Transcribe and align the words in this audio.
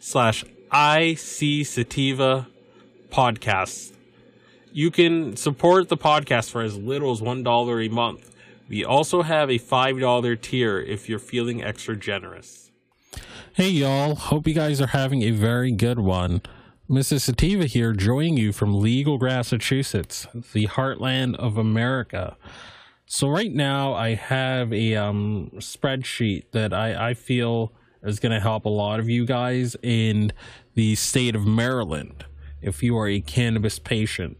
slash 0.00 0.44
IC 0.72 1.66
Sativa 1.66 2.48
podcast. 3.10 3.92
You 4.72 4.90
can 4.90 5.36
support 5.36 5.88
the 5.88 5.96
podcast 5.96 6.50
for 6.50 6.62
as 6.62 6.76
little 6.76 7.12
as 7.12 7.20
$1 7.20 7.86
a 7.86 7.88
month. 7.90 8.34
We 8.68 8.84
also 8.84 9.22
have 9.22 9.50
a 9.50 9.58
$5 9.58 10.40
tier 10.40 10.80
if 10.80 11.08
you're 11.08 11.18
feeling 11.18 11.62
extra 11.62 11.96
generous. 11.96 12.70
Hey 13.52 13.68
y'all, 13.68 14.14
hope 14.14 14.46
you 14.46 14.54
guys 14.54 14.80
are 14.80 14.88
having 14.88 15.22
a 15.22 15.32
very 15.32 15.72
good 15.72 15.98
one. 15.98 16.40
Mrs. 16.88 17.22
Sativa 17.22 17.66
here, 17.66 17.92
joining 17.92 18.36
you 18.36 18.52
from 18.52 18.80
Legal, 18.80 19.18
Massachusetts, 19.18 20.26
the 20.52 20.66
heartland 20.66 21.36
of 21.36 21.58
America. 21.58 22.36
So 23.06 23.28
right 23.28 23.52
now 23.52 23.92
I 23.92 24.14
have 24.14 24.72
a 24.72 24.96
um, 24.96 25.50
spreadsheet 25.56 26.44
that 26.52 26.72
I, 26.72 27.10
I 27.10 27.14
feel 27.14 27.72
is 28.02 28.18
going 28.18 28.32
to 28.32 28.40
help 28.40 28.64
a 28.64 28.70
lot 28.70 29.00
of 29.00 29.08
you 29.08 29.26
guys 29.26 29.76
in 29.82 30.32
the 30.74 30.94
state 30.94 31.34
of 31.34 31.46
Maryland 31.46 32.24
if 32.62 32.82
you 32.82 32.96
are 32.98 33.08
a 33.08 33.20
cannabis 33.20 33.78
patient. 33.78 34.36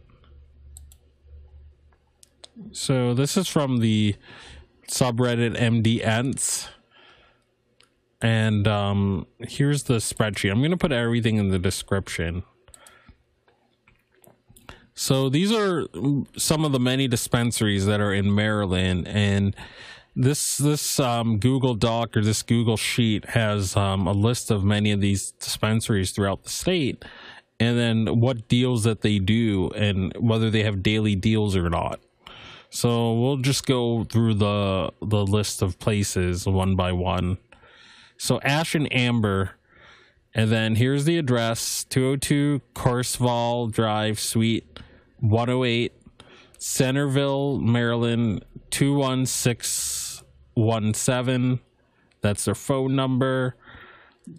So 2.71 3.13
this 3.13 3.37
is 3.37 3.47
from 3.47 3.77
the 3.79 4.15
subreddit 4.87 5.57
MDEnts. 5.57 6.67
And 8.21 8.67
um, 8.67 9.25
here's 9.39 9.83
the 9.83 9.95
spreadsheet. 9.95 10.51
I'm 10.51 10.59
going 10.59 10.71
to 10.71 10.77
put 10.77 10.91
everything 10.91 11.37
in 11.37 11.49
the 11.49 11.57
description. 11.57 12.43
So 14.93 15.29
these 15.29 15.51
are 15.51 15.87
some 16.37 16.63
of 16.63 16.71
the 16.71 16.79
many 16.79 17.07
dispensaries 17.07 17.87
that 17.87 17.99
are 17.99 18.13
in 18.13 18.35
Maryland, 18.35 19.07
and 19.07 19.55
this 20.15 20.57
this 20.57 20.99
um, 20.99 21.37
Google 21.37 21.75
Doc 21.75 22.17
or 22.17 22.21
this 22.21 22.43
Google 22.43 22.77
Sheet 22.77 23.25
has 23.29 23.75
um, 23.75 24.07
a 24.07 24.11
list 24.11 24.51
of 24.51 24.63
many 24.63 24.91
of 24.91 24.99
these 24.99 25.31
dispensaries 25.31 26.11
throughout 26.11 26.43
the 26.43 26.49
state, 26.49 27.03
and 27.59 27.77
then 27.77 28.19
what 28.19 28.47
deals 28.47 28.83
that 28.83 29.01
they 29.01 29.19
do, 29.19 29.69
and 29.69 30.13
whether 30.17 30.49
they 30.49 30.63
have 30.63 30.83
daily 30.83 31.15
deals 31.15 31.55
or 31.55 31.69
not. 31.69 31.99
So 32.69 33.13
we'll 33.13 33.37
just 33.37 33.65
go 33.65 34.03
through 34.03 34.35
the 34.35 34.91
the 35.01 35.25
list 35.25 35.61
of 35.61 35.79
places 35.79 36.45
one 36.45 36.75
by 36.75 36.91
one. 36.91 37.37
So 38.17 38.39
Ash 38.41 38.75
and 38.75 38.87
Ember, 38.91 39.51
and 40.33 40.51
then 40.51 40.75
here's 40.75 41.05
the 41.05 41.17
address: 41.17 41.85
202 41.85 42.61
Coursevall 42.75 43.71
Drive, 43.71 44.19
Suite 44.19 44.79
108, 45.19 45.93
Centreville, 46.57 47.59
Maryland 47.59 48.43
21617. 50.55 51.59
That's 52.21 52.45
their 52.45 52.55
phone 52.55 52.95
number. 52.95 53.55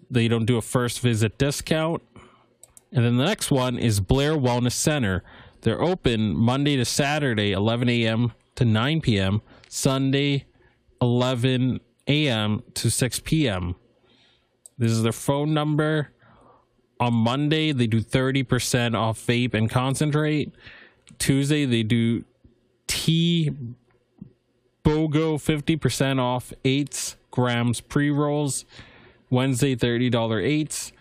They 0.09 0.27
don't 0.27 0.45
do 0.45 0.57
a 0.57 0.61
first 0.61 1.01
visit 1.01 1.37
discount. 1.37 2.01
And 2.91 3.03
then 3.03 3.17
the 3.17 3.25
next 3.25 3.51
one 3.51 3.77
is 3.77 3.99
Blair 3.99 4.33
Wellness 4.33 4.73
Center. 4.73 5.23
They're 5.61 5.81
open 5.81 6.35
Monday 6.35 6.75
to 6.75 6.85
Saturday, 6.85 7.51
11 7.51 7.89
a.m. 7.89 8.33
to 8.55 8.65
9 8.65 9.01
p.m., 9.01 9.41
Sunday, 9.67 10.45
11 11.01 11.79
a.m. 12.07 12.63
to 12.75 12.91
6 12.91 13.19
p.m. 13.21 13.75
This 14.77 14.91
is 14.91 15.03
their 15.03 15.11
phone 15.11 15.53
number. 15.53 16.09
On 16.99 17.13
Monday, 17.13 17.71
they 17.71 17.87
do 17.87 18.01
30% 18.01 18.95
off 18.95 19.19
vape 19.25 19.53
and 19.53 19.69
concentrate. 19.69 20.53
Tuesday, 21.17 21.65
they 21.65 21.83
do 21.83 22.23
tea 22.87 23.51
BOGO 24.83 25.37
50% 25.37 26.19
off 26.19 26.53
8 26.65 27.15
grams 27.31 27.81
pre 27.81 28.09
rolls. 28.09 28.65
Wednesday, 29.29 29.75
$30 29.75 30.43
eights. 30.43 30.91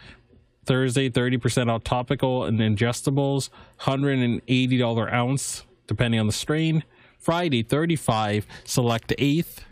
Thursday, 0.64 1.10
30% 1.10 1.68
off 1.68 1.84
topical 1.84 2.44
and 2.44 2.60
ingestibles. 2.60 3.50
$180 3.80 5.12
ounce, 5.12 5.66
depending 5.86 6.20
on 6.20 6.26
the 6.26 6.32
strain. 6.32 6.84
Friday, 7.18 7.62
35 7.62 8.46
select 8.64 9.12
eighth. 9.18 9.64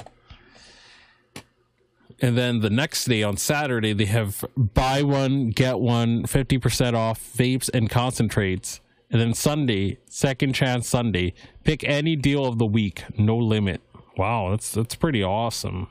And 2.20 2.36
then 2.36 2.60
the 2.60 2.70
next 2.70 3.06
day 3.06 3.22
on 3.22 3.36
Saturday, 3.38 3.94
they 3.94 4.04
have 4.04 4.44
buy 4.56 5.02
one, 5.02 5.50
get 5.50 5.78
one, 5.78 6.24
50% 6.24 6.94
off 6.94 7.18
vapes 7.36 7.70
and 7.72 7.88
concentrates. 7.88 8.80
And 9.10 9.20
then 9.20 9.32
Sunday, 9.32 9.98
second 10.06 10.52
chance 10.52 10.88
Sunday, 10.88 11.32
pick 11.64 11.82
any 11.82 12.14
deal 12.14 12.44
of 12.44 12.58
the 12.58 12.66
week, 12.66 13.04
no 13.16 13.36
limit. 13.36 13.80
Wow, 14.16 14.50
that's 14.50 14.72
that's 14.72 14.94
pretty 14.94 15.22
awesome. 15.22 15.88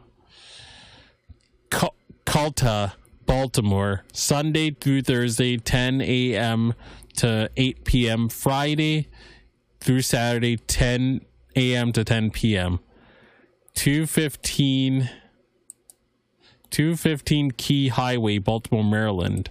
Culta, 2.26 2.94
Baltimore, 3.26 4.04
Sunday 4.14 4.72
through 4.72 5.02
Thursday, 5.02 5.58
10 5.58 6.02
a.m. 6.02 6.74
to 7.18 7.50
8 7.58 7.84
p.m. 7.86 8.30
Friday 8.30 9.08
through 9.80 10.02
Saturday, 10.02 10.58
10 10.58 11.22
a.m. 11.56 11.92
to 11.94 12.04
10 12.04 12.32
p.m. 12.32 12.80
215 13.74 15.10
215 16.70 17.52
Key 17.52 17.88
Highway, 17.88 18.38
Baltimore, 18.38 18.84
Maryland. 18.84 19.50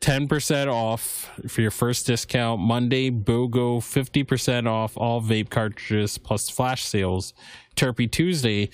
10% 0.00 0.68
off 0.68 1.30
for 1.48 1.60
your 1.60 1.70
first 1.70 2.06
discount. 2.06 2.60
Monday, 2.60 3.10
BOGO 3.10 3.80
50% 3.80 4.68
off 4.68 4.96
all 4.96 5.20
vape 5.20 5.50
cartridges 5.50 6.18
plus 6.18 6.48
flash 6.48 6.84
sales. 6.84 7.34
Terpy 7.76 8.10
Tuesday, 8.10 8.70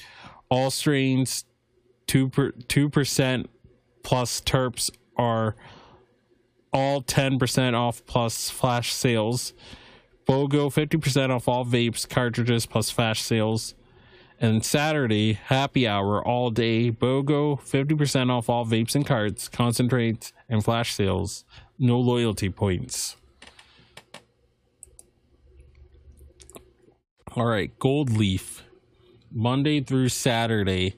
all 0.50 0.70
strains 0.70 1.44
2 2.06 2.28
per, 2.28 2.52
2% 2.52 3.46
plus 4.02 4.40
terps 4.42 4.90
are 5.16 5.56
all 6.72 7.02
10% 7.02 7.74
off 7.74 8.04
plus 8.06 8.50
flash 8.50 8.92
sales. 8.92 9.54
BOGO 10.26 10.70
50% 10.72 11.30
off 11.30 11.48
all 11.48 11.64
vapes, 11.64 12.08
cartridges 12.08 12.66
plus 12.66 12.90
flash 12.90 13.22
sales. 13.22 13.74
And 14.40 14.64
Saturday, 14.64 15.34
happy 15.34 15.86
hour 15.86 16.22
all 16.22 16.50
day. 16.50 16.90
BOGO, 16.90 17.60
50% 17.60 18.30
off 18.30 18.48
all 18.48 18.66
vapes 18.66 18.94
and 18.94 19.06
carts, 19.06 19.48
concentrates, 19.48 20.32
and 20.48 20.62
flash 20.64 20.92
sales. 20.92 21.44
No 21.78 21.98
loyalty 21.98 22.50
points. 22.50 23.16
All 27.36 27.46
right, 27.46 27.76
Gold 27.78 28.10
Leaf. 28.10 28.62
Monday 29.32 29.80
through 29.80 30.10
Saturday, 30.10 30.96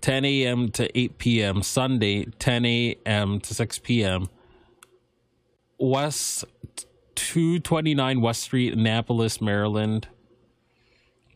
10 0.00 0.24
a.m. 0.24 0.68
to 0.68 0.96
8 0.96 1.18
p.m. 1.18 1.62
Sunday, 1.62 2.26
10 2.38 2.64
a.m. 2.64 3.40
to 3.40 3.54
6 3.54 3.78
p.m. 3.80 4.28
West 5.78 6.44
229 7.16 8.20
West 8.20 8.42
Street, 8.42 8.72
Annapolis, 8.74 9.40
Maryland. 9.40 10.06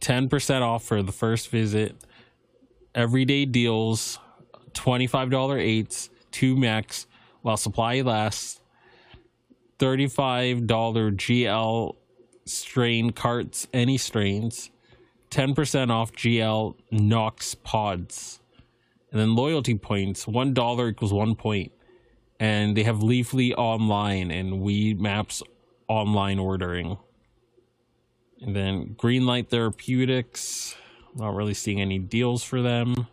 10% 0.00 0.62
off 0.62 0.84
for 0.84 1.02
the 1.02 1.12
first 1.12 1.48
visit. 1.50 1.96
Everyday 2.94 3.44
deals, 3.44 4.18
$25 4.72 5.60
eights, 5.60 6.10
two 6.30 6.56
max 6.56 7.06
while 7.42 7.56
supply 7.56 8.00
lasts. 8.00 8.60
$35 9.78 10.66
GL 10.66 11.94
strain 12.44 13.10
carts, 13.10 13.68
any 13.72 13.96
strains. 13.96 14.70
10% 15.30 15.90
off 15.90 16.12
GL 16.12 16.74
Knox 16.90 17.54
pods. 17.54 18.40
And 19.10 19.20
then 19.20 19.34
loyalty 19.34 19.74
points, 19.74 20.26
$1 20.26 20.90
equals 20.90 21.12
one 21.12 21.34
point. 21.34 21.72
And 22.40 22.76
they 22.76 22.82
have 22.82 22.98
Leafly 22.98 23.52
online 23.56 24.30
and 24.30 24.62
Weedmaps 24.62 25.42
online 25.88 26.38
ordering. 26.38 26.98
And 28.40 28.54
then 28.54 28.94
Greenlight 28.98 29.48
Therapeutics, 29.48 30.76
not 31.14 31.34
really 31.34 31.54
seeing 31.54 31.80
any 31.80 31.98
deals 31.98 32.44
for 32.44 32.62
them. 32.62 33.06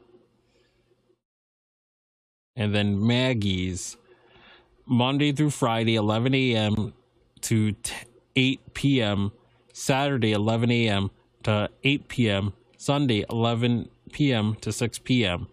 And 2.55 2.73
then 2.73 3.05
Maggie's, 3.05 3.97
Monday 4.85 5.31
through 5.31 5.49
Friday, 5.49 5.95
11 5.95 6.35
a.m. 6.35 6.93
to 7.41 7.75
8 8.35 8.73
p.m. 8.73 9.31
Saturday, 9.73 10.33
11 10.33 10.71
a.m. 10.71 11.09
to 11.43 11.69
8 11.83 12.07
p.m. 12.07 12.53
Sunday, 12.77 13.25
11 13.29 13.89
p.m. 14.11 14.55
to 14.61 14.71
6 14.71 14.99
p.m. 14.99 15.47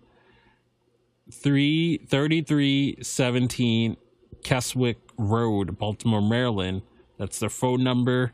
33317 1.30 3.96
Keswick 4.44 4.98
Road, 5.16 5.78
Baltimore, 5.78 6.20
Maryland. 6.20 6.82
That's 7.18 7.38
their 7.38 7.48
phone 7.48 7.82
number. 7.82 8.32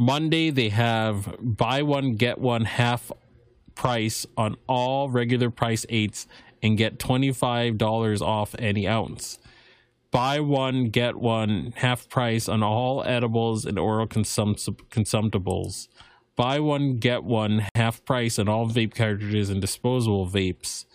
Monday, 0.00 0.48
they 0.48 0.70
have 0.70 1.36
buy 1.42 1.82
one, 1.82 2.12
get 2.14 2.38
one 2.38 2.64
half 2.64 3.12
price 3.74 4.24
on 4.34 4.56
all 4.66 5.10
regular 5.10 5.50
price 5.50 5.84
eights 5.90 6.26
and 6.62 6.78
get 6.78 6.98
$25 6.98 8.22
off 8.22 8.54
any 8.58 8.88
ounce. 8.88 9.38
Buy 10.10 10.40
one 10.40 10.88
get 10.88 11.16
one 11.16 11.74
half 11.76 12.08
price 12.08 12.48
on 12.48 12.62
all 12.62 13.04
edibles 13.04 13.66
and 13.66 13.78
oral 13.78 14.06
consum- 14.06 14.56
consumptibles. 14.88 15.88
Buy 16.34 16.60
one 16.60 16.96
get 16.96 17.22
one 17.22 17.66
half 17.74 18.02
price 18.06 18.38
on 18.38 18.48
all 18.48 18.70
vape 18.70 18.94
cartridges 18.94 19.50
and 19.50 19.60
disposable 19.60 20.26
vapes. 20.26 20.86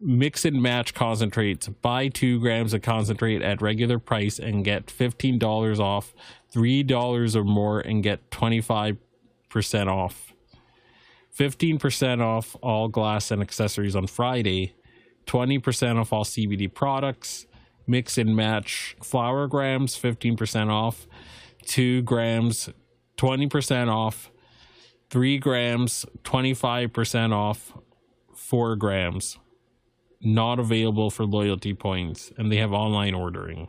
Mix 0.00 0.44
and 0.44 0.62
match 0.62 0.94
concentrates. 0.94 1.66
Buy 1.66 2.06
two 2.06 2.38
grams 2.38 2.72
of 2.72 2.82
concentrate 2.82 3.42
at 3.42 3.60
regular 3.60 3.98
price 3.98 4.38
and 4.38 4.64
get 4.64 4.86
$15 4.86 5.80
off 5.80 6.14
$3 6.54 7.36
or 7.36 7.44
more 7.44 7.80
and 7.80 8.02
get 8.02 8.30
25% 8.30 8.98
off. 9.88 10.32
15% 11.36 12.20
off 12.20 12.56
all 12.62 12.88
glass 12.88 13.32
and 13.32 13.42
accessories 13.42 13.96
on 13.96 14.06
friday 14.06 14.72
20% 15.26 15.96
off 15.96 16.12
all 16.12 16.22
cbd 16.22 16.72
products 16.72 17.46
mix 17.88 18.16
and 18.16 18.36
match 18.36 18.96
flower 19.02 19.48
grams 19.48 19.98
15% 19.98 20.70
off 20.70 21.08
2 21.64 22.02
grams 22.02 22.70
20% 23.16 23.88
off 23.88 24.30
3 25.10 25.38
grams 25.38 26.04
25% 26.24 27.32
off 27.32 27.72
4 28.34 28.76
grams. 28.76 29.38
Not 30.20 30.58
available 30.58 31.10
for 31.10 31.24
loyalty 31.24 31.74
points 31.74 32.32
and 32.36 32.50
they 32.50 32.56
have 32.56 32.72
online 32.72 33.14
ordering 33.14 33.68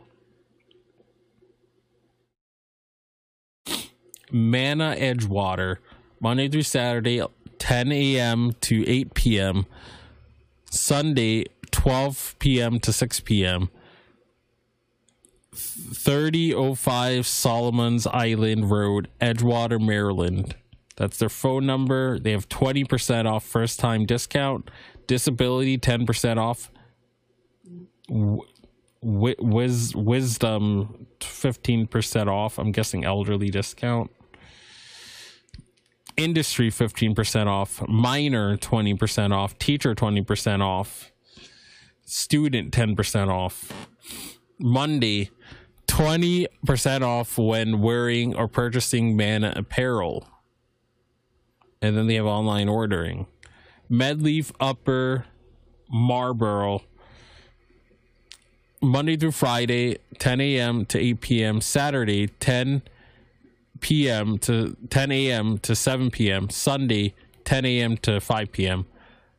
Manna 4.32 4.96
Edgewater 4.98 5.76
Monday 6.20 6.48
through 6.48 6.62
Saturday 6.62 7.22
10 7.58 7.92
a.m. 7.92 8.52
to 8.60 8.88
8 8.88 9.14
p.m. 9.14 9.66
Sunday 10.70 11.46
12 11.70 12.36
p.m. 12.38 12.78
to 12.80 12.92
6 12.92 13.20
p.m. 13.20 13.70
3005 15.54 17.26
Solomon's 17.26 18.06
Island 18.06 18.70
Road, 18.70 19.08
Edgewater, 19.20 19.80
Maryland. 19.80 20.54
That's 20.96 21.18
their 21.18 21.28
phone 21.28 21.66
number. 21.66 22.18
They 22.18 22.32
have 22.32 22.48
20% 22.48 23.30
off 23.30 23.44
first 23.44 23.78
time 23.78 24.06
discount, 24.06 24.70
disability 25.06 25.78
10% 25.78 26.38
off, 26.38 26.70
wiz- 29.02 29.94
wisdom 29.94 31.06
15% 31.20 32.26
off. 32.28 32.58
I'm 32.58 32.72
guessing 32.72 33.04
elderly 33.04 33.50
discount. 33.50 34.10
Industry 36.16 36.70
15% 36.70 37.46
off, 37.46 37.86
minor 37.86 38.56
20% 38.56 39.34
off, 39.34 39.58
teacher 39.58 39.94
20% 39.94 40.62
off, 40.62 41.12
student 42.06 42.72
10% 42.72 43.28
off. 43.28 43.88
Monday, 44.58 45.30
20% 45.88 47.02
off 47.02 47.36
when 47.36 47.82
wearing 47.82 48.34
or 48.34 48.48
purchasing 48.48 49.14
Manna 49.14 49.52
apparel. 49.56 50.26
And 51.82 51.96
then 51.96 52.06
they 52.06 52.14
have 52.14 52.24
online 52.24 52.68
ordering. 52.68 53.26
Medleaf 53.90 54.52
Upper 54.58 55.26
Marlboro. 55.90 56.82
Monday 58.82 59.16
through 59.16 59.32
Friday, 59.32 59.98
10 60.18 60.40
a.m. 60.40 60.84
to 60.86 60.98
8 60.98 61.20
p.m. 61.20 61.60
Saturday, 61.60 62.28
10 62.28 62.82
p.m. 63.80 64.38
to 64.38 64.76
10 64.90 65.12
a.m. 65.12 65.58
to 65.58 65.74
7 65.74 66.10
p.m. 66.10 66.50
Sunday, 66.50 67.14
10 67.44 67.64
a.m. 67.64 67.96
to 67.98 68.20
5 68.20 68.52
p.m. 68.52 68.86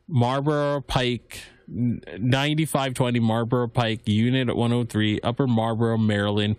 Marlboro 0.08 0.80
Pike 0.80 1.42
9520 1.68 3.20
Marlboro 3.20 3.68
Pike, 3.68 4.08
Unit 4.08 4.56
103, 4.56 5.20
Upper 5.22 5.46
Marlboro, 5.46 5.98
Maryland, 5.98 6.56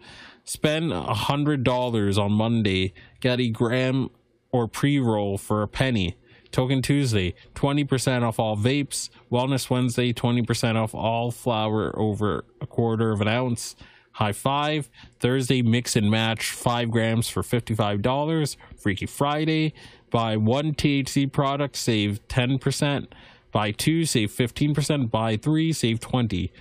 Spend 0.43 0.93
a 0.93 1.13
hundred 1.13 1.63
dollars 1.63 2.19
on 2.19 2.31
Monday, 2.31 2.93
get 3.19 3.39
a 3.39 3.49
gram 3.49 4.09
or 4.51 4.67
pre-roll 4.67 5.39
for 5.39 5.63
a 5.63 5.67
penny. 5.67 6.17
Token 6.51 6.81
Tuesday, 6.81 7.33
20% 7.55 8.21
off 8.21 8.39
all 8.39 8.55
vapes. 8.55 9.09
Wellness 9.31 9.69
Wednesday, 9.69 10.13
20% 10.13 10.75
off 10.75 10.93
all 10.93 11.31
flour 11.31 11.97
over 11.99 12.45
a 12.61 12.67
quarter 12.67 13.11
of 13.11 13.21
an 13.21 13.27
ounce. 13.27 13.75
High 14.15 14.31
five. 14.31 14.89
Thursday, 15.19 15.61
mix 15.61 15.95
and 15.95 16.09
match, 16.09 16.51
5 16.51 16.89
grams 16.89 17.27
for 17.27 17.43
$55. 17.43 18.55
Freaky 18.77 19.05
Friday, 19.05 19.73
buy 20.09 20.37
one 20.37 20.73
THC 20.73 21.31
product, 21.31 21.75
save 21.75 22.25
10%. 22.29 23.07
Buy 23.51 23.71
two, 23.71 24.05
save 24.05 24.31
15%. 24.31 25.11
Buy 25.11 25.37
three, 25.37 25.73
save 25.73 25.99
20 25.99 26.51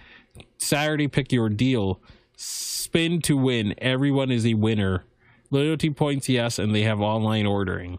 Saturday, 0.59 1.09
pick 1.09 1.31
your 1.33 1.49
deal 1.49 2.01
spin 2.37 3.21
to 3.23 3.37
win. 3.37 3.75
Everyone 3.79 4.31
is 4.31 4.47
a 4.47 4.55
winner. 4.55 5.05
Loyalty 5.51 5.91
points, 5.91 6.29
yes, 6.29 6.59
and 6.59 6.75
they 6.75 6.83
have 6.83 7.01
online 7.01 7.47
ordering. 7.47 7.99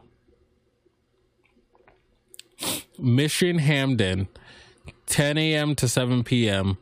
Mission 2.98 3.60
Hampden, 3.60 4.28
10 5.06 5.38
a.m. 5.38 5.76
to 5.76 5.88
7 5.88 6.24
p.m. 6.24 6.78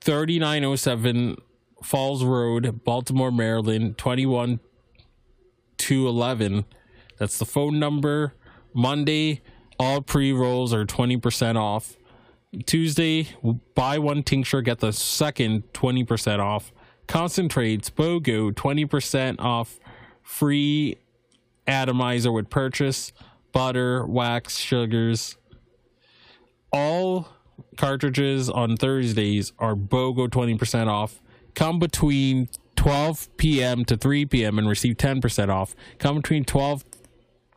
3907 0.00 1.36
Falls 1.82 2.24
Road, 2.24 2.84
Baltimore, 2.84 3.30
Maryland, 3.30 3.98
21 3.98 4.60
to 5.78 6.08
11. 6.08 6.64
That's 7.18 7.38
the 7.38 7.44
phone 7.44 7.78
number. 7.78 8.34
Monday, 8.74 9.42
all 9.78 10.00
pre 10.00 10.32
rolls 10.32 10.72
are 10.72 10.84
20% 10.84 11.56
off. 11.56 11.96
Tuesday, 12.66 13.28
buy 13.74 13.98
one 13.98 14.22
tincture, 14.22 14.60
get 14.62 14.78
the 14.78 14.92
second 14.92 15.64
20% 15.72 16.38
off. 16.38 16.72
Concentrates, 17.06 17.90
BOGO, 17.90 18.52
20% 18.52 19.40
off. 19.40 19.78
Free 20.22 20.96
atomizer 21.66 22.30
with 22.30 22.50
purchase. 22.50 23.12
Butter, 23.52 24.06
wax, 24.06 24.56
sugars. 24.56 25.36
All 26.72 27.28
cartridges 27.76 28.48
on 28.48 28.76
Thursdays 28.76 29.52
are 29.58 29.74
BOGO 29.74 30.28
20% 30.28 30.88
off. 30.88 31.20
Come 31.54 31.78
between 31.78 32.48
12 32.76 33.36
p.m. 33.36 33.84
to 33.84 33.96
3 33.96 34.26
p.m. 34.26 34.58
and 34.58 34.68
receive 34.68 34.96
10% 34.96 35.48
off. 35.48 35.74
Come 35.98 36.16
between 36.16 36.44
12 36.44 36.84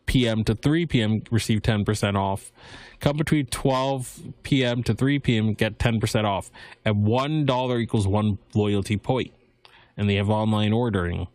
p.m. 0.06 0.44
to 0.44 0.56
3 0.56 0.86
p.m. 0.86 1.24
receive 1.32 1.62
10% 1.62 2.16
off. 2.16 2.52
Come 3.00 3.18
between 3.18 3.46
12 3.48 4.22
p.m. 4.44 4.84
to 4.84 4.94
3 4.94 5.20
p.m. 5.20 5.54
get 5.54 5.80
10% 5.80 6.26
off. 6.26 6.52
And 6.84 7.06
$1 7.06 7.82
equals 7.82 8.08
one 8.08 8.38
loyalty 8.54 8.98
point. 8.98 9.34
And 9.98 10.10
they 10.10 10.16
have 10.16 10.30
online 10.30 10.74
ordering. 10.74 11.28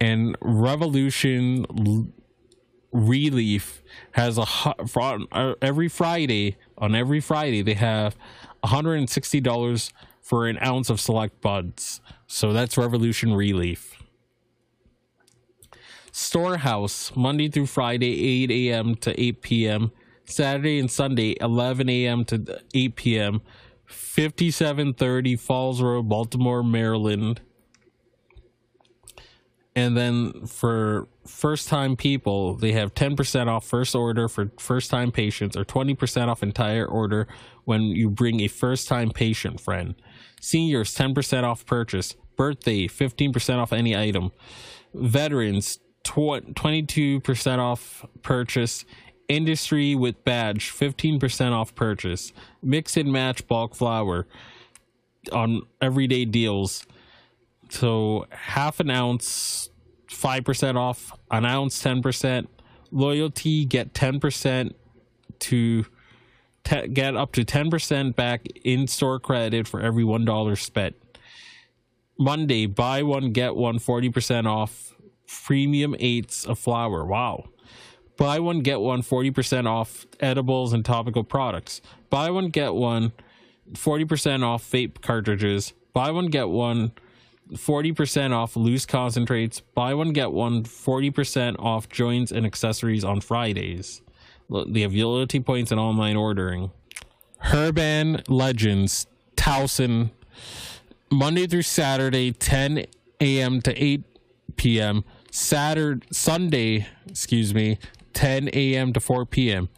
And 0.00 0.36
Revolution 0.40 2.12
Relief 2.92 3.82
has 4.12 4.38
a 4.38 4.46
every 5.60 5.88
Friday 5.88 6.56
on 6.78 6.94
every 6.94 7.20
Friday 7.20 7.60
they 7.60 7.74
have 7.74 8.16
$160 8.64 9.92
for 10.26 10.48
an 10.48 10.58
ounce 10.60 10.90
of 10.90 11.00
select 11.00 11.40
buds. 11.40 12.00
So 12.26 12.52
that's 12.52 12.76
Revolution 12.76 13.32
Relief. 13.32 13.94
Storehouse, 16.10 17.14
Monday 17.14 17.48
through 17.48 17.66
Friday, 17.66 18.42
8 18.42 18.50
a.m. 18.50 18.96
to 18.96 19.20
8 19.20 19.40
p.m. 19.40 19.92
Saturday 20.24 20.80
and 20.80 20.90
Sunday, 20.90 21.36
11 21.40 21.88
a.m. 21.88 22.24
to 22.24 22.60
8 22.74 22.96
p.m. 22.96 23.40
5730 23.84 25.36
Falls 25.36 25.80
Road, 25.80 26.08
Baltimore, 26.08 26.64
Maryland. 26.64 27.40
And 29.76 29.96
then 29.96 30.46
for 30.46 31.06
first 31.24 31.68
time 31.68 31.94
people, 31.94 32.56
they 32.56 32.72
have 32.72 32.94
10% 32.94 33.46
off 33.46 33.64
first 33.64 33.94
order 33.94 34.26
for 34.26 34.50
first 34.58 34.90
time 34.90 35.12
patients 35.12 35.56
or 35.56 35.64
20% 35.64 36.26
off 36.26 36.42
entire 36.42 36.86
order 36.86 37.28
when 37.64 37.82
you 37.82 38.10
bring 38.10 38.40
a 38.40 38.48
first 38.48 38.88
time 38.88 39.10
patient 39.10 39.60
friend. 39.60 39.94
Seniors, 40.40 40.94
10% 40.94 41.44
off 41.44 41.66
purchase. 41.66 42.16
Birthday, 42.36 42.86
15% 42.86 43.58
off 43.58 43.72
any 43.72 43.96
item. 43.96 44.30
Veterans, 44.94 45.78
22% 46.04 47.58
off 47.58 48.04
purchase. 48.22 48.84
Industry 49.28 49.94
with 49.94 50.22
badge, 50.24 50.70
15% 50.70 51.52
off 51.52 51.74
purchase. 51.74 52.32
Mix 52.62 52.96
and 52.96 53.12
match 53.12 53.46
bulk 53.48 53.74
flour 53.74 54.26
on 55.32 55.62
everyday 55.80 56.24
deals. 56.24 56.86
So 57.68 58.26
half 58.30 58.78
an 58.78 58.90
ounce, 58.90 59.70
5% 60.08 60.76
off, 60.76 61.12
an 61.30 61.44
ounce, 61.44 61.82
10%. 61.82 62.46
Loyalty, 62.92 63.64
get 63.64 63.92
10% 63.92 64.72
to 65.40 65.86
te- 66.66 66.88
get 66.88 67.16
up 67.16 67.32
to 67.32 67.44
10% 67.44 68.14
back 68.16 68.46
in 68.64 68.86
store 68.86 69.20
credit 69.20 69.66
for 69.68 69.80
every 69.80 70.04
$1 70.04 70.58
spent. 70.58 70.96
Monday, 72.18 72.66
buy 72.66 73.02
one, 73.02 73.32
get 73.32 73.54
one, 73.54 73.78
40% 73.78 74.46
off 74.46 74.94
premium 75.44 75.94
eights 75.98 76.44
of 76.44 76.58
flour. 76.58 77.04
Wow. 77.04 77.44
Buy 78.16 78.40
one, 78.40 78.60
get 78.60 78.80
one 78.80 79.02
40% 79.02 79.66
off 79.66 80.06
edibles 80.20 80.72
and 80.72 80.84
topical 80.84 81.24
products. 81.24 81.82
Buy 82.08 82.30
one, 82.30 82.48
get 82.48 82.74
one 82.74 83.12
40% 83.72 84.42
off 84.42 84.62
vape 84.70 85.02
cartridges. 85.02 85.74
Buy 85.92 86.10
one, 86.10 86.26
get 86.26 86.48
one 86.48 86.92
40% 87.52 88.32
off 88.32 88.56
loose 88.56 88.86
concentrates. 88.86 89.60
Buy 89.60 89.92
one, 89.92 90.12
get 90.12 90.32
one 90.32 90.64
40% 90.64 91.56
off 91.58 91.88
joints 91.90 92.32
and 92.32 92.46
accessories 92.46 93.04
on 93.04 93.20
Fridays. 93.20 94.00
Have 94.50 94.94
loyalty 94.94 95.40
points 95.40 95.70
and 95.70 95.80
online 95.80 96.16
ordering. 96.16 96.70
Herban 97.44 98.22
Legends, 98.28 99.06
Towson, 99.36 100.10
Monday 101.10 101.46
through 101.46 101.62
Saturday, 101.62 102.32
10 102.32 102.86
a.m. 103.20 103.62
to 103.62 103.82
8 103.82 104.02
p.m. 104.56 105.04
Saturday, 105.30 106.04
Sunday, 106.10 106.86
excuse 107.08 107.54
me, 107.54 107.78
10 108.14 108.50
a.m. 108.52 108.92
to 108.92 109.00
4 109.00 109.24
p.m. 109.26 109.68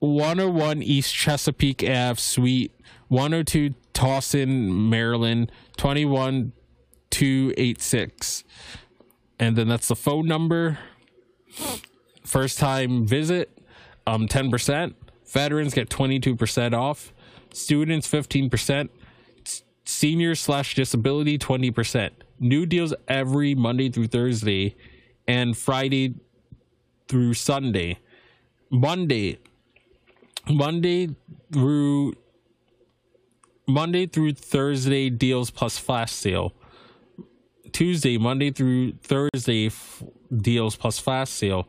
101 0.00 0.82
East 0.82 1.14
Chesapeake 1.14 1.82
Ave, 1.82 2.20
Suite 2.20 2.72
102 3.08 3.74
Towson, 3.94 4.88
Maryland, 4.88 5.50
21286. 5.78 8.44
And 9.38 9.56
then 9.56 9.68
that's 9.68 9.88
the 9.88 9.96
phone 9.96 10.26
number. 10.26 10.78
First 12.24 12.58
time 12.58 13.06
visit, 13.06 13.55
um, 14.06 14.28
10%. 14.28 14.94
Veterans 15.26 15.74
get 15.74 15.88
22% 15.88 16.72
off. 16.74 17.12
Students, 17.52 18.08
15%. 18.10 18.88
Seniors 19.84 20.40
slash 20.40 20.74
disability, 20.74 21.38
20% 21.38 22.10
new 22.40 22.66
deals 22.66 22.94
every 23.08 23.54
Monday 23.54 23.88
through 23.88 24.08
Thursday 24.08 24.74
and 25.26 25.56
Friday 25.56 26.14
through 27.08 27.34
Sunday. 27.34 27.98
Monday, 28.70 29.38
Monday 30.48 31.08
through 31.52 32.14
Monday 33.68 34.06
through 34.06 34.32
Thursday 34.32 35.10
deals 35.10 35.50
plus 35.50 35.78
flash 35.78 36.12
sale. 36.12 36.52
Tuesday, 37.72 38.16
Monday 38.16 38.50
through 38.50 38.92
Thursday 39.02 39.66
f- 39.66 40.02
deals 40.36 40.76
plus 40.76 40.98
flash 40.98 41.30
sale. 41.30 41.68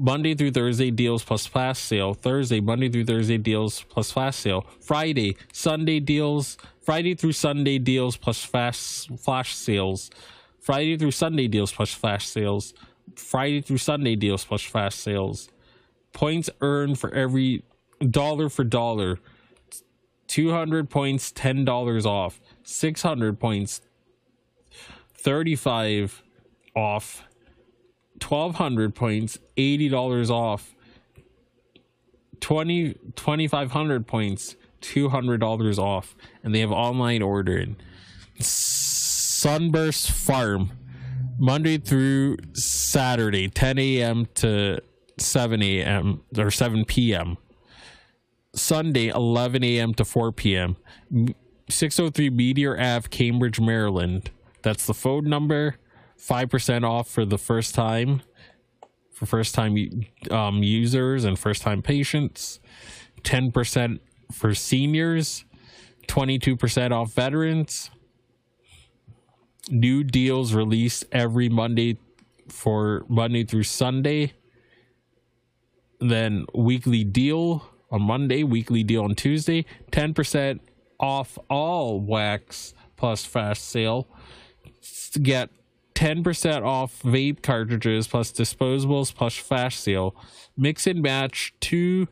Monday 0.00 0.34
through 0.34 0.52
Thursday 0.52 0.90
deals 0.90 1.22
plus 1.22 1.46
flash 1.46 1.78
sale. 1.78 2.14
Thursday, 2.14 2.58
Monday 2.58 2.88
through 2.88 3.04
Thursday 3.04 3.36
deals 3.36 3.82
plus 3.82 4.10
flash 4.10 4.36
sale. 4.36 4.66
Friday, 4.80 5.36
Sunday 5.52 6.00
deals 6.00 6.56
Friday 6.80 7.14
through 7.14 7.32
Sunday 7.32 7.78
deals 7.78 8.16
plus 8.16 8.42
fast 8.42 9.10
flash 9.20 9.54
sales. 9.54 10.10
Friday 10.58 10.96
through 10.96 11.10
Sunday 11.10 11.48
deals 11.48 11.70
plus 11.70 11.92
flash 11.92 12.26
sales. 12.26 12.72
Friday 13.14 13.60
through 13.60 13.76
Sunday 13.76 14.16
deals 14.16 14.42
plus 14.42 14.62
flash 14.62 14.94
sales. 14.94 15.50
Points 16.14 16.48
earned 16.62 16.98
for 16.98 17.12
every 17.14 17.62
dollar 18.10 18.48
for 18.48 18.64
dollar. 18.64 19.20
200 20.28 20.88
points, 20.88 21.30
$10 21.32 22.06
off. 22.06 22.40
600 22.62 23.38
points, 23.38 23.82
35 25.14 26.22
off. 26.74 27.24
1200 28.22 28.94
points, 28.94 29.38
$80 29.56 30.30
off. 30.30 30.74
20 32.40 32.94
2500 33.16 34.06
points, 34.06 34.56
$200 34.80 35.78
off 35.78 36.16
and 36.42 36.54
they 36.54 36.60
have 36.60 36.72
online 36.72 37.22
ordering. 37.22 37.76
Sunburst 38.38 40.10
Pharm, 40.10 40.70
Monday 41.38 41.78
through 41.78 42.38
Saturday, 42.54 43.48
10 43.48 43.78
a.m. 43.78 44.26
to 44.36 44.80
7 45.18 45.62
a.m. 45.62 46.22
or 46.36 46.50
7 46.50 46.84
p.m. 46.84 47.36
Sunday, 48.54 49.08
11 49.08 49.62
a.m. 49.62 49.94
to 49.94 50.04
4 50.04 50.32
p.m. 50.32 50.76
603 51.68 52.30
Meteor 52.30 52.78
Ave, 52.80 53.08
Cambridge, 53.08 53.60
Maryland. 53.60 54.30
That's 54.62 54.86
the 54.86 54.94
phone 54.94 55.28
number. 55.28 55.76
5% 56.20 56.84
off 56.84 57.08
for 57.08 57.24
the 57.24 57.38
first 57.38 57.74
time 57.74 58.22
for 59.20 59.26
first 59.26 59.54
time 59.54 59.76
um, 60.30 60.62
users 60.62 61.24
and 61.24 61.38
first 61.38 61.60
time 61.60 61.82
patients. 61.82 62.58
10% 63.22 64.00
for 64.32 64.54
seniors, 64.54 65.44
22% 66.06 66.90
off 66.90 67.12
veterans. 67.12 67.90
New 69.68 70.02
deals 70.02 70.54
released 70.54 71.04
every 71.12 71.50
Monday 71.50 71.98
for 72.48 73.04
Monday 73.08 73.44
through 73.44 73.64
Sunday. 73.64 74.32
Then 76.00 76.46
weekly 76.54 77.04
deal 77.04 77.68
on 77.90 78.00
Monday, 78.00 78.42
weekly 78.42 78.82
deal 78.82 79.04
on 79.04 79.14
Tuesday, 79.14 79.66
10% 79.92 80.60
off 80.98 81.38
all 81.50 82.00
wax 82.00 82.72
plus 82.96 83.26
fast 83.26 83.68
sale. 83.68 84.08
Get 85.20 85.50
10% 86.00 86.64
off 86.64 87.02
vape 87.02 87.42
cartridges 87.42 88.08
plus 88.08 88.32
disposables 88.32 89.14
plus 89.14 89.36
flash 89.36 89.76
sale. 89.76 90.16
Mix 90.56 90.86
and 90.86 91.02
match 91.02 91.52
two 91.60 92.08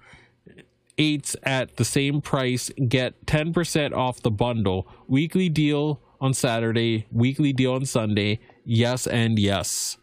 eights 0.99 1.35
at 1.42 1.76
the 1.76 1.87
same 1.87 2.21
price. 2.21 2.71
Get 2.87 3.25
10% 3.25 3.97
off 3.97 4.21
the 4.21 4.30
bundle. 4.30 4.87
Weekly 5.07 5.49
deal 5.49 6.02
on 6.21 6.35
Saturday, 6.35 7.07
weekly 7.11 7.54
deal 7.54 7.73
on 7.73 7.87
Sunday. 7.87 8.40
Yes 8.62 9.07
and 9.07 9.38
yes. 9.38 9.97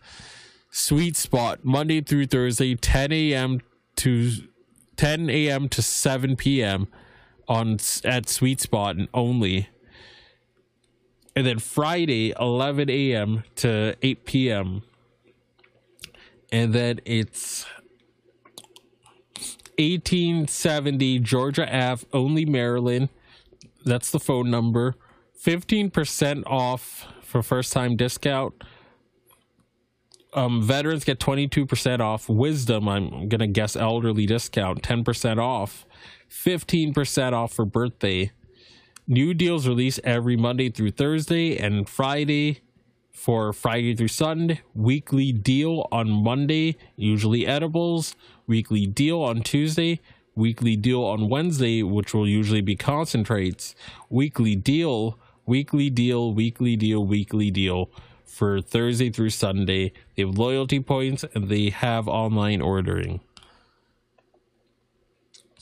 Sweet 0.71 1.15
spot 1.15 1.63
Monday 1.63 2.01
through 2.01 2.25
Thursday, 2.25 2.73
10 2.73 3.11
a.m. 3.11 3.61
to 3.97 4.31
10 4.95 5.29
a.m. 5.29 5.69
to 5.69 5.83
7 5.83 6.35
p.m. 6.35 6.87
on 7.47 7.77
at 8.03 8.29
Sweet 8.29 8.61
Spot 8.61 8.95
and 8.95 9.09
only. 9.13 9.69
And 11.35 11.45
then 11.45 11.59
Friday, 11.59 12.33
11 12.39 12.89
a.m. 12.89 13.43
to 13.57 13.95
8 14.01 14.25
p.m. 14.25 14.83
And 16.51 16.73
then 16.73 17.01
it's 17.05 17.65
1870 19.77 21.19
Georgia 21.19 21.67
Ave, 21.75 22.05
Olney 22.13 22.45
Maryland. 22.45 23.09
That's 23.85 24.11
the 24.11 24.19
phone 24.19 24.49
number. 24.49 24.95
15% 25.43 26.43
off 26.47 27.07
for 27.21 27.43
first 27.43 27.73
time 27.73 27.95
discount. 27.97 28.53
um, 30.33 30.61
veterans 30.61 31.03
get 31.03 31.19
22% 31.19 31.99
off. 32.01 32.29
Wisdom, 32.29 32.87
I'm 32.89 33.29
going 33.29 33.39
to 33.39 33.47
guess 33.47 33.75
elderly 33.75 34.25
discount, 34.25 34.81
10% 34.83 35.37
off. 35.39 35.85
15% 36.29 37.33
off 37.33 37.53
for 37.53 37.65
birthday. 37.65 38.31
New 39.07 39.35
deals 39.35 39.67
released 39.67 39.99
every 40.03 40.35
Monday 40.35 40.67
through 40.67 40.89
Thursday 40.89 41.57
and 41.57 41.87
Friday 41.87 42.61
for 43.11 43.53
Friday 43.53 43.95
through 43.95 44.07
Sunday. 44.07 44.61
Weekly 44.73 45.31
deal 45.31 45.87
on 45.91 46.09
Monday, 46.09 46.75
usually 46.95 47.45
edibles. 47.45 48.15
Weekly 48.47 48.87
deal 48.87 49.21
on 49.21 49.43
Tuesday. 49.43 49.99
Weekly 50.33 50.75
deal 50.75 51.03
on 51.03 51.29
Wednesday, 51.29 51.83
which 51.83 52.15
will 52.15 52.27
usually 52.27 52.61
be 52.61 52.75
concentrates. 52.75 53.75
Weekly 54.09 54.55
deal, 54.55 55.19
weekly 55.45 55.91
deal, 55.91 56.33
weekly 56.33 56.75
deal, 56.75 57.05
weekly 57.05 57.51
deal 57.51 57.91
for 58.25 58.59
Thursday 58.59 59.11
through 59.11 59.29
Sunday. 59.29 59.93
They 60.15 60.23
have 60.23 60.35
loyalty 60.35 60.79
points 60.79 61.23
and 61.35 61.47
they 61.47 61.69
have 61.69 62.07
online 62.07 62.59
ordering. 62.59 63.21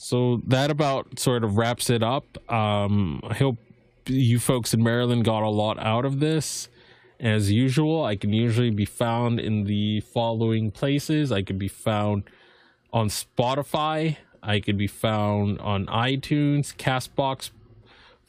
So 0.04 0.42
that 0.48 0.70
about 0.70 1.18
sort 1.18 1.46
of 1.46 1.56
wraps 1.56 1.90
it 1.90 2.04
up. 2.04 2.38
Um, 2.52 3.22
I 3.24 3.36
hope 3.36 3.58
you 4.06 4.38
folks 4.38 4.74
in 4.74 4.84
Maryland 4.84 5.24
got 5.24 5.44
a 5.44 5.50
lot 5.50 5.80
out 5.80 6.04
of 6.04 6.20
this. 6.20 6.68
As 7.22 7.50
usual, 7.50 8.04
I 8.04 8.18
can 8.18 8.34
usually 8.34 8.70
be 8.70 8.84
found 8.84 9.40
in 9.40 9.64
the 9.64 10.02
following 10.02 10.72
places. 10.72 11.32
I 11.32 11.42
could 11.42 11.58
be 11.58 11.70
found 11.70 12.24
on 12.92 13.08
Spotify. 13.08 14.18
I 14.44 14.60
could 14.60 14.78
be 14.78 14.88
found 14.88 15.60
on 15.60 15.86
iTunes, 15.86 16.76
Castbox, 16.76 17.52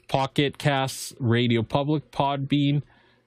Pocket 0.07 0.59
Casts, 0.59 1.12
Radio 1.19 1.64
Public, 1.64 2.12
Podbean, 2.12 2.83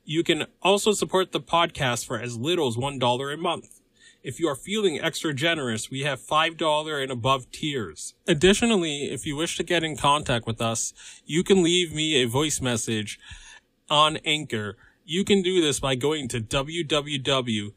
You 0.04 0.22
can 0.22 0.44
also 0.62 0.92
support 0.92 1.32
the 1.32 1.40
podcast 1.40 2.06
for 2.06 2.20
as 2.20 2.36
little 2.36 2.68
as 2.68 2.76
$1 2.76 3.32
a 3.32 3.38
month. 3.38 3.80
If 4.22 4.38
you 4.40 4.48
are 4.48 4.54
feeling 4.54 5.00
extra 5.00 5.34
generous, 5.34 5.90
we 5.90 6.00
have 6.00 6.20
$5 6.20 7.02
and 7.02 7.10
above 7.10 7.50
tiers. 7.50 8.14
Additionally, 8.26 9.04
if 9.04 9.24
you 9.26 9.36
wish 9.36 9.56
to 9.56 9.62
get 9.62 9.84
in 9.84 9.96
contact 9.96 10.46
with 10.46 10.60
us, 10.60 10.92
you 11.26 11.42
can 11.44 11.62
leave 11.62 11.94
me 11.94 12.22
a 12.22 12.26
voice 12.26 12.60
message 12.60 13.18
on 13.88 14.18
Anchor. 14.24 14.76
You 15.04 15.24
can 15.24 15.42
do 15.42 15.60
this 15.60 15.78
by 15.80 15.94
going 15.94 16.28
to 16.28 16.40
www.anchor.com 16.40 17.72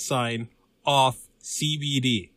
sign 0.00 0.48
off 0.86 1.28
CBD. 1.42 2.30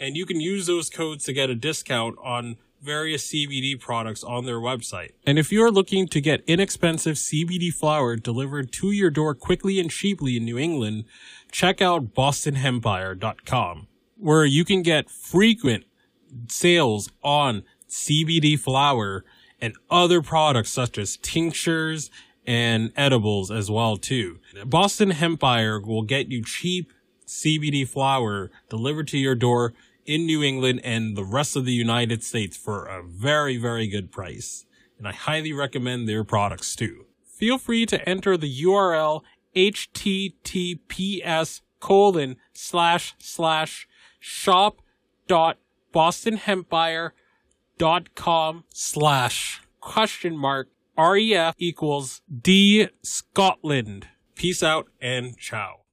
And 0.00 0.16
you 0.16 0.26
can 0.26 0.40
use 0.40 0.66
those 0.66 0.90
codes 0.90 1.24
to 1.26 1.32
get 1.32 1.48
a 1.48 1.54
discount 1.54 2.16
on 2.20 2.56
various 2.82 3.32
CBD 3.32 3.78
products 3.78 4.24
on 4.24 4.46
their 4.46 4.58
website. 4.58 5.10
And 5.24 5.38
if 5.38 5.52
you're 5.52 5.70
looking 5.70 6.08
to 6.08 6.20
get 6.20 6.42
inexpensive 6.48 7.14
CBD 7.14 7.72
flower 7.72 8.16
delivered 8.16 8.72
to 8.72 8.90
your 8.90 9.10
door 9.10 9.36
quickly 9.36 9.78
and 9.78 9.92
cheaply 9.92 10.38
in 10.38 10.44
New 10.44 10.58
England, 10.58 11.04
check 11.52 11.80
out 11.80 12.14
bostonhempire.com, 12.14 13.86
where 14.16 14.44
you 14.44 14.64
can 14.64 14.82
get 14.82 15.08
frequent 15.08 15.84
sales 16.48 17.10
on 17.22 17.62
CBD 17.90 18.58
flower, 18.58 19.24
and 19.60 19.74
other 19.90 20.22
products 20.22 20.70
such 20.70 20.96
as 20.96 21.18
tinctures 21.18 22.10
and 22.46 22.92
edibles 22.96 23.50
as 23.50 23.70
well 23.70 23.96
too. 23.96 24.38
Boston 24.64 25.10
Hempire 25.10 25.84
will 25.84 26.02
get 26.02 26.30
you 26.30 26.42
cheap 26.42 26.92
CBD 27.26 27.86
flower 27.86 28.50
delivered 28.68 29.06
to 29.08 29.18
your 29.18 29.34
door 29.34 29.74
in 30.06 30.26
New 30.26 30.42
England 30.42 30.80
and 30.82 31.16
the 31.16 31.24
rest 31.24 31.54
of 31.54 31.64
the 31.64 31.72
United 31.72 32.24
States 32.24 32.56
for 32.56 32.86
a 32.86 33.02
very, 33.02 33.56
very 33.56 33.86
good 33.86 34.10
price. 34.10 34.64
And 34.98 35.06
I 35.06 35.12
highly 35.12 35.52
recommend 35.52 36.08
their 36.08 36.24
products 36.24 36.74
too. 36.74 37.06
Feel 37.24 37.58
free 37.58 37.86
to 37.86 38.08
enter 38.08 38.36
the 38.36 38.62
URL 38.64 39.22
https 39.54 40.80
colon 41.80 42.36
slash 42.52 43.14
slash 43.18 43.88
shop 44.18 44.82
dot 45.26 45.58
bostonhempire 45.94 47.10
dot 47.80 48.14
com 48.14 48.64
slash 48.68 49.62
question 49.80 50.36
mark 50.36 50.68
ref 50.98 51.54
equals 51.58 52.20
d 52.30 52.88
scotland. 53.02 54.08
Peace 54.36 54.62
out 54.62 54.88
and 55.00 55.38
ciao 55.38 55.79